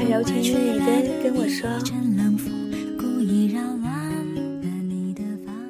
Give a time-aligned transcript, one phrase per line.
[0.00, 0.86] 他柔情蜜语的
[1.22, 1.68] 跟我说：“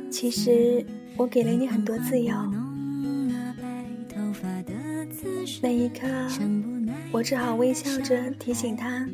[0.09, 2.33] 其实我给了你很多自由。”
[5.61, 6.07] 那一刻，
[7.11, 9.05] 我只好微笑着提醒他：“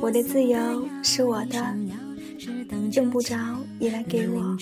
[0.00, 1.76] 我的自由是我的，
[2.92, 3.36] 用不着
[3.80, 4.56] 你来给我。”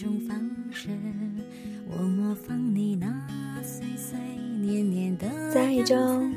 [5.53, 6.33] 在爱中，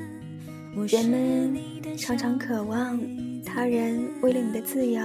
[0.87, 1.57] 人们
[1.97, 2.99] 常常渴望
[3.43, 5.01] 他人为了你的自由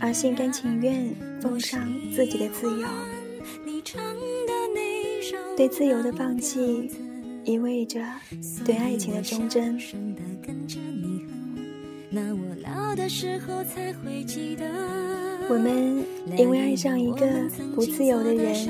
[0.00, 2.86] 而心甘情愿奉上自己的自由。
[5.56, 6.90] 对自由的放弃，
[7.44, 8.00] 意味着
[8.64, 9.78] 对爱情的忠贞。
[15.48, 16.04] 我们
[16.36, 17.26] 因为爱上一个
[17.74, 18.68] 不自由的人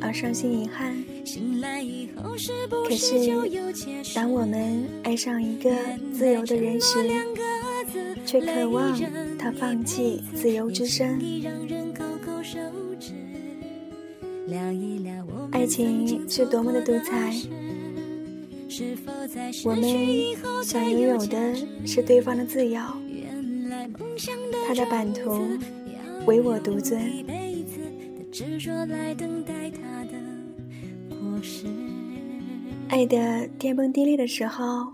[0.00, 0.94] 而伤心遗憾，
[2.88, 3.12] 可是
[4.14, 5.70] 当我们爱上一个
[6.12, 6.98] 自由的人时，
[8.24, 8.98] 却渴望
[9.38, 11.20] 他放弃自由之身。
[15.52, 17.34] 爱情是多么的独裁，
[19.64, 21.54] 我们想拥有的
[21.86, 22.80] 是对方的自由，
[24.66, 25.46] 他的版图
[26.26, 26.98] 唯我独尊。
[32.88, 34.86] 爱的天崩地裂的时候，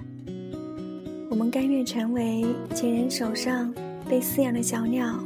[1.31, 2.44] 我们甘愿成为
[2.75, 3.72] 情人手上
[4.09, 5.19] 被饲养的小鸟，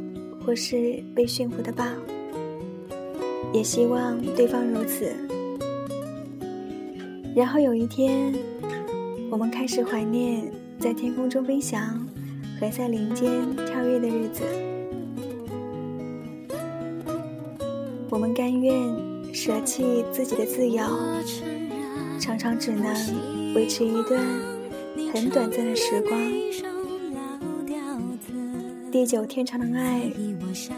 [0.45, 1.85] 或是被驯服的豹。
[3.53, 5.11] 也希望对方如此。
[7.35, 8.35] 然后有一天，
[9.31, 10.45] 我们开始怀念
[10.79, 12.07] 在天空中飞翔
[12.61, 14.43] 和在林间跳跃的日子。
[18.11, 18.75] 我们甘愿
[19.33, 20.83] 舍弃自己的自由，
[22.19, 22.93] 常常只能
[23.55, 24.23] 维持一段
[25.13, 26.19] 很短暂的时光。
[28.91, 30.11] 地久天长的爱，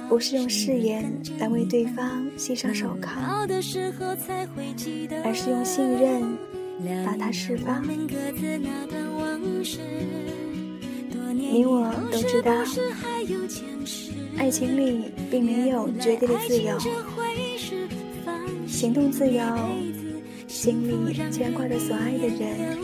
[0.08, 3.08] 不是用誓言来为对方系上手铐，
[5.24, 6.20] 而是用信任
[7.06, 7.82] 把它释放。
[11.52, 12.52] 你我都知道，
[14.36, 16.76] 爱情里并没有绝对的自由，
[18.80, 19.42] 行动自由，
[20.48, 22.78] 心里牵挂着所爱的人，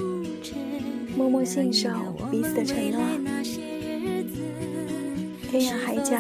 [1.17, 1.89] 默默信守
[2.31, 3.01] 彼此的承诺。
[5.51, 6.19] 天涯海角，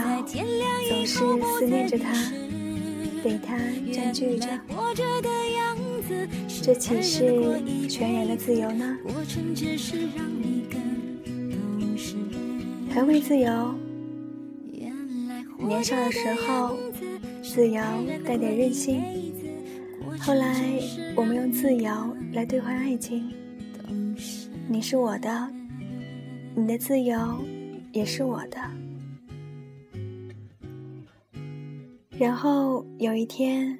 [0.88, 1.18] 总是
[1.58, 2.10] 思念着他，
[3.22, 3.58] 被他
[3.92, 4.48] 占据着，
[6.62, 8.96] 这岂是全然的自由呢？
[12.94, 13.74] 何为自由？
[15.58, 16.78] 年少的时候，
[17.42, 17.78] 自由
[18.24, 19.02] 带点任性；
[20.26, 20.80] 后来，
[21.14, 21.88] 我们用自由
[22.32, 23.32] 来兑换爱情。
[24.68, 25.48] 你是我的，
[26.56, 27.16] 你的自由
[27.92, 28.58] 也是我的。
[32.18, 33.78] 然后有一天，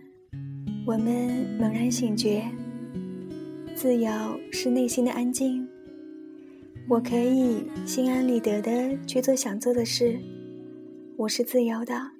[0.87, 2.45] 我们猛然醒觉，
[3.75, 4.09] 自由
[4.53, 5.67] 是内心的安静。
[6.89, 10.17] 我可以心安理得的去做想做的事，
[11.17, 12.12] 我是自由的，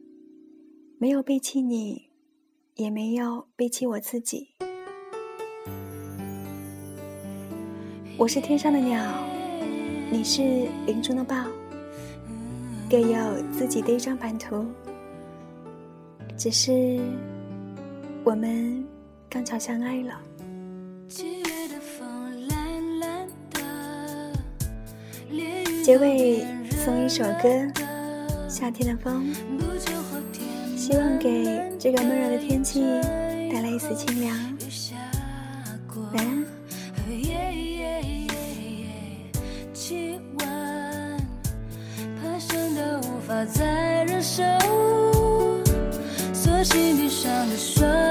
[0.98, 2.05] 没有背弃你，
[2.76, 4.48] 也没有背弃我自己。
[8.19, 9.03] 我是天上的鸟，
[10.10, 10.42] 你是
[10.84, 11.34] 林中的豹，
[12.91, 13.18] 各有
[13.50, 14.66] 自己的一张版图。
[16.36, 17.00] 只是
[18.22, 18.86] 我们
[19.30, 20.21] 刚巧相爱了。
[25.83, 27.48] 结尾送一首歌
[28.50, 29.24] 《夏天的风》，
[30.86, 31.44] 希望给
[31.80, 32.80] 这个闷热的天气
[33.53, 34.33] 带来一丝清凉。
[36.15, 36.47] 晚安。
[46.33, 48.05] 锁紧闭上了双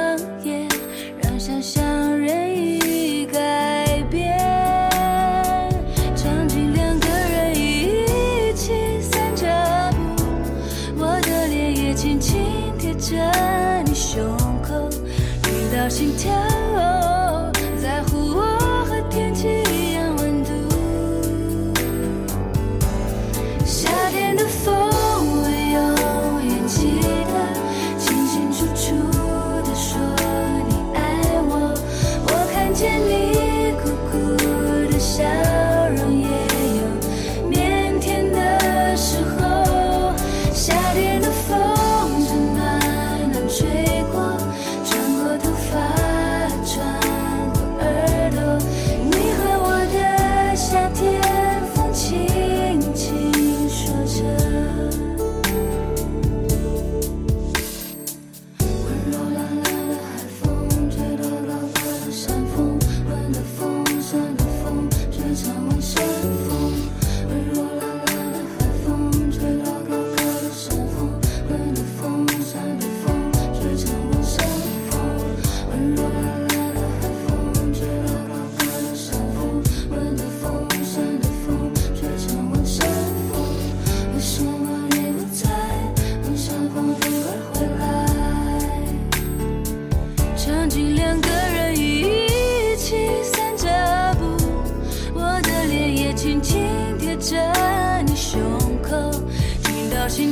[15.96, 16.55] 心跳。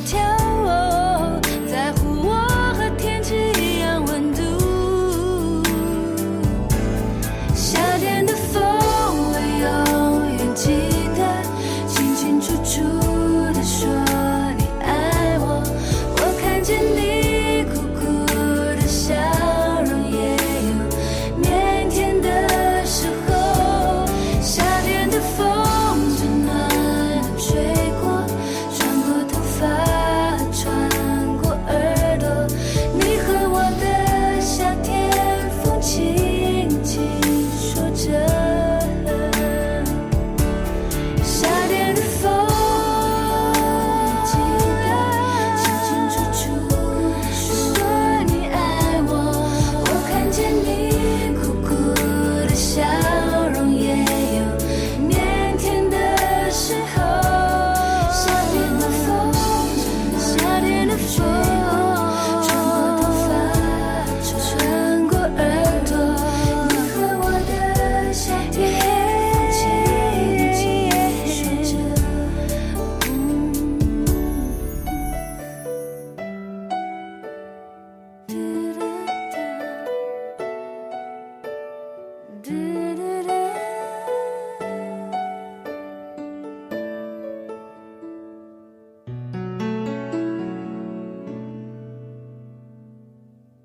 [0.05, 0.62] 跳。